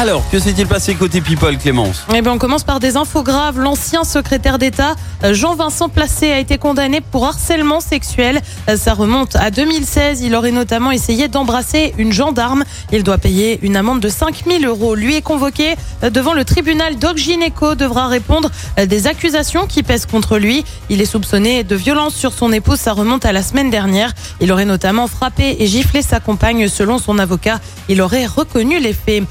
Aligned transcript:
Alors, 0.00 0.22
que 0.30 0.38
s'est-il 0.38 0.68
passé 0.68 0.94
côté 0.94 1.20
People, 1.20 1.58
Clémence? 1.58 2.04
Eh 2.14 2.22
bien, 2.22 2.30
on 2.30 2.38
commence 2.38 2.62
par 2.62 2.78
des 2.78 2.96
infos 2.96 3.24
graves. 3.24 3.58
L'ancien 3.58 4.04
secrétaire 4.04 4.56
d'État, 4.56 4.94
euh, 5.24 5.34
Jean-Vincent 5.34 5.88
Placé, 5.88 6.30
a 6.30 6.38
été 6.38 6.56
condamné 6.56 7.00
pour 7.00 7.26
harcèlement 7.26 7.80
sexuel. 7.80 8.40
Euh, 8.68 8.76
Ça 8.76 8.94
remonte 8.94 9.34
à 9.34 9.50
2016. 9.50 10.20
Il 10.20 10.36
aurait 10.36 10.52
notamment 10.52 10.92
essayé 10.92 11.26
d'embrasser 11.26 11.94
une 11.98 12.12
gendarme. 12.12 12.62
Il 12.92 13.02
doit 13.02 13.18
payer 13.18 13.58
une 13.62 13.74
amende 13.74 13.98
de 13.98 14.08
5000 14.08 14.64
euros. 14.66 14.94
Lui 14.94 15.16
est 15.16 15.20
convoqué 15.20 15.74
euh, 16.04 16.10
devant 16.10 16.32
le 16.32 16.44
tribunal. 16.44 16.96
Doc 17.00 17.16
devra 17.76 18.06
répondre 18.06 18.52
des 18.76 19.08
accusations 19.08 19.66
qui 19.66 19.82
pèsent 19.82 20.06
contre 20.06 20.38
lui. 20.38 20.64
Il 20.90 21.00
est 21.00 21.06
soupçonné 21.06 21.64
de 21.64 21.74
violence 21.74 22.14
sur 22.14 22.32
son 22.32 22.52
épouse. 22.52 22.78
Ça 22.78 22.92
remonte 22.92 23.24
à 23.24 23.32
la 23.32 23.42
semaine 23.42 23.68
dernière. 23.68 24.12
Il 24.40 24.52
aurait 24.52 24.64
notamment 24.64 25.08
frappé 25.08 25.56
et 25.58 25.66
giflé 25.66 26.02
sa 26.02 26.20
compagne. 26.20 26.68
Selon 26.68 26.98
son 26.98 27.18
avocat, 27.18 27.58
il 27.88 28.00
aurait 28.00 28.26
reconnu 28.26 28.78
les 28.78 28.92
faits. 28.92 29.24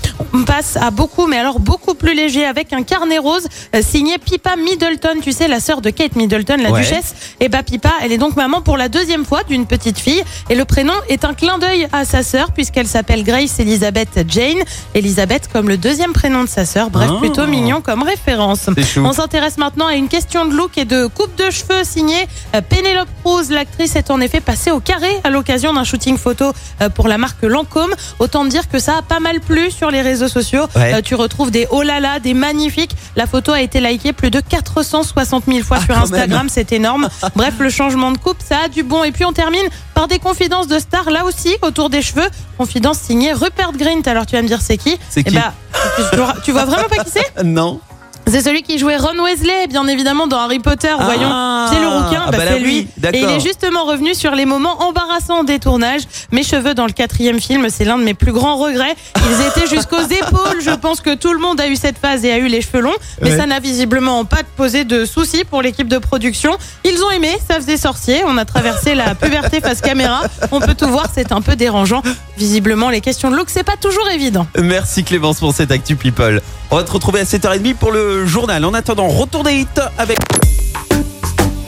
Passe 0.57 0.75
à 0.81 0.89
beaucoup, 0.89 1.27
mais 1.27 1.37
alors 1.37 1.59
beaucoup 1.59 1.93
plus 1.93 2.15
léger, 2.15 2.43
avec 2.43 2.73
un 2.73 2.81
carnet 2.81 3.19
rose 3.19 3.47
euh, 3.75 3.81
signé 3.83 4.17
Pippa 4.17 4.55
Middleton. 4.55 5.19
Tu 5.21 5.31
sais, 5.31 5.47
la 5.47 5.59
sœur 5.59 5.81
de 5.81 5.91
Kate 5.91 6.15
Middleton, 6.15 6.57
la 6.63 6.71
Ouais. 6.71 6.81
duchesse. 6.81 7.13
Et 7.39 7.47
bah 7.47 7.61
Pippa, 7.61 7.91
elle 8.01 8.11
est 8.11 8.17
donc 8.17 8.35
maman 8.35 8.61
pour 8.61 8.75
la 8.75 8.89
deuxième 8.89 9.23
fois 9.23 9.43
d'une 9.43 9.67
petite 9.67 9.99
fille. 9.99 10.23
Et 10.49 10.55
le 10.55 10.65
prénom 10.65 10.93
est 11.09 11.25
un 11.25 11.35
clin 11.35 11.59
d'œil 11.59 11.87
à 11.93 12.05
sa 12.05 12.23
sœur, 12.23 12.51
puisqu'elle 12.53 12.87
s'appelle 12.87 13.23
Grace 13.23 13.59
Elizabeth 13.59 14.25
Jane. 14.27 14.57
Elisabeth 14.95 15.47
comme 15.53 15.69
le 15.69 15.77
deuxième 15.77 16.11
prénom 16.13 16.43
de 16.43 16.49
sa 16.49 16.65
sœur. 16.65 16.89
Bref, 16.89 17.11
Ah. 17.13 17.19
plutôt 17.19 17.45
mignon 17.45 17.81
comme 17.81 18.01
référence. 18.01 18.67
On 18.97 19.13
s'intéresse 19.13 19.59
maintenant 19.59 19.85
à 19.85 19.93
une 19.93 20.07
question 20.07 20.45
de 20.45 20.55
look 20.55 20.75
et 20.79 20.85
de 20.85 21.05
coupe 21.05 21.35
de 21.35 21.51
cheveux 21.51 21.83
signée 21.83 22.27
euh, 22.55 22.61
Penelope 22.61 23.09
Cruz. 23.23 23.51
L'actrice 23.51 23.95
est 23.95 24.09
en 24.09 24.19
effet 24.21 24.39
passée 24.41 24.71
au 24.71 24.79
carré 24.79 25.11
à 25.23 25.29
l'occasion 25.29 25.71
d'un 25.73 25.83
shooting 25.83 26.17
photo 26.17 26.51
euh, 26.81 26.89
pour 26.89 27.07
la 27.07 27.19
marque 27.19 27.43
Lancôme. 27.43 27.93
Autant 28.17 28.43
dire 28.45 28.67
que 28.67 28.79
ça 28.79 28.97
a 28.97 29.01
pas 29.03 29.19
mal 29.19 29.39
plu 29.39 29.69
sur 29.69 29.91
les 29.91 30.01
réseaux 30.01 30.27
sociaux. 30.27 30.46
Ouais. 30.55 30.93
Euh, 30.93 31.01
tu 31.01 31.15
retrouves 31.15 31.51
des 31.51 31.67
oh 31.71 31.81
là 31.81 31.99
là, 31.99 32.19
des 32.19 32.33
magnifiques. 32.33 32.91
La 33.15 33.27
photo 33.27 33.51
a 33.51 33.61
été 33.61 33.79
likée 33.81 34.13
plus 34.13 34.31
de 34.31 34.39
460 34.39 35.45
000 35.47 35.59
fois 35.63 35.77
Ah, 35.81 35.85
sur 35.85 35.97
Instagram. 35.97 36.47
C'est 36.49 36.71
énorme. 36.71 37.09
Bref, 37.35 37.55
le 37.59 37.69
changement 37.69 38.11
de 38.11 38.17
coupe, 38.17 38.37
ça 38.47 38.59
a 38.65 38.67
du 38.67 38.83
bon. 38.83 39.03
Et 39.03 39.11
puis 39.11 39.25
on 39.25 39.33
termine 39.33 39.65
par 39.93 40.07
des 40.07 40.19
confidences 40.19 40.67
de 40.67 40.79
stars 40.79 41.09
là 41.09 41.25
aussi 41.25 41.55
autour 41.61 41.89
des 41.89 42.01
cheveux. 42.01 42.27
Confidence 42.57 42.99
signée 42.99 43.33
Rupert 43.33 43.71
Grint. 43.73 44.01
Alors 44.05 44.25
tu 44.25 44.35
vas 44.35 44.41
me 44.41 44.47
dire 44.47 44.61
c'est 44.61 44.77
qui 44.77 44.97
C'est 45.09 45.21
Eh 45.21 45.23
qui 45.25 45.35
bah, 45.35 45.53
tu, 45.97 46.41
tu 46.45 46.51
vois 46.51 46.65
vraiment 46.65 46.87
pas 46.89 47.03
qui 47.03 47.11
c'est? 47.11 47.43
Non. 47.43 47.79
C'est 48.27 48.41
celui 48.41 48.61
qui 48.63 48.77
jouait 48.77 48.97
Ron 48.97 49.17
Weasley, 49.23 49.67
bien 49.67 49.87
évidemment, 49.87 50.27
dans 50.27 50.37
Harry 50.39 50.59
Potter. 50.59 50.93
Ah. 50.97 51.03
Voyons, 51.03 51.67
c'est 51.71 51.79
le 51.81 51.87
rouquin, 51.87 52.23
Ah 52.27 52.31
bah, 52.31 52.37
bah 52.37 52.43
c'est 52.49 52.59
lui. 52.59 52.87
oui. 53.03 53.09
Et 53.13 53.19
il 53.21 53.29
est 53.29 53.39
justement 53.39 53.85
revenu 53.85 54.13
sur 54.13 54.35
les 54.35 54.45
moments 54.45 54.81
embarrassants 54.83 55.43
des 55.43 55.59
tournages. 55.59 56.01
Mes 56.31 56.43
cheveux 56.43 56.73
dans 56.73 56.85
le 56.85 56.91
quatrième 56.91 57.39
film, 57.39 57.67
c'est 57.69 57.85
l'un 57.85 57.97
de 57.97 58.03
mes 58.03 58.13
plus 58.13 58.31
grands 58.31 58.57
regrets. 58.57 58.95
Ils 59.15 59.45
étaient 59.47 59.67
jusqu'aux 59.67 60.01
épaules. 60.09 60.61
Je 60.61 60.71
pense 60.71 61.01
que 61.01 61.13
tout 61.15 61.33
le 61.33 61.39
monde 61.39 61.59
a 61.61 61.67
eu 61.67 61.75
cette 61.75 61.97
phase 61.97 62.23
et 62.25 62.31
a 62.31 62.37
eu 62.37 62.47
les 62.47 62.61
cheveux 62.61 62.81
longs. 62.81 62.91
Mais 63.21 63.31
Ouais. 63.31 63.37
ça 63.37 63.45
n'a 63.45 63.59
visiblement 63.59 64.23
pas 64.25 64.41
posé 64.55 64.83
de 64.83 65.05
soucis 65.05 65.43
pour 65.43 65.61
l'équipe 65.61 65.87
de 65.87 65.97
production. 65.97 66.57
Ils 66.83 67.01
ont 67.03 67.11
aimé, 67.11 67.31
ça 67.47 67.55
faisait 67.55 67.77
sorcier. 67.77 68.23
On 68.25 68.37
a 68.37 68.45
traversé 68.45 68.95
la 68.95 69.15
puberté 69.15 69.61
face 69.61 69.81
caméra. 69.81 70.21
On 70.51 70.59
peut 70.59 70.75
tout 70.75 70.87
voir, 70.87 71.07
c'est 71.13 71.31
un 71.31 71.41
peu 71.41 71.55
dérangeant. 71.55 72.01
Visiblement, 72.37 72.89
les 72.89 73.01
questions 73.01 73.31
de 73.31 73.35
look, 73.35 73.49
c'est 73.49 73.63
pas 73.63 73.75
toujours 73.79 74.07
évident. 74.09 74.47
Merci 74.61 75.03
Clémence 75.03 75.39
pour 75.39 75.53
cette 75.53 75.71
Actu 75.71 75.95
People. 75.95 76.41
On 76.69 76.75
va 76.75 76.83
te 76.83 76.91
retrouver 76.91 77.21
à 77.21 77.23
7h30 77.23 77.75
pour 77.75 77.91
journal. 78.25 78.65
En 78.65 78.73
attendant, 78.73 79.07
retour 79.07 79.43
des 79.43 79.53
hits 79.53 79.67
avec... 79.97 80.17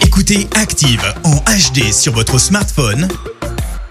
Écoutez 0.01 0.47
Active 0.55 1.01
en 1.23 1.35
HD 1.35 1.91
sur 1.91 2.13
votre 2.13 2.39
smartphone, 2.39 3.07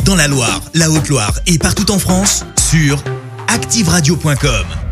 dans 0.05 0.17
la 0.17 0.29
Loire, 0.29 0.61
la 0.75 0.91
Haute-Loire 0.91 1.39
et 1.47 1.59
partout 1.59 1.91
en 1.91 1.99
France, 1.99 2.45
sur 2.71 3.03
activeradio.com. 3.49 4.88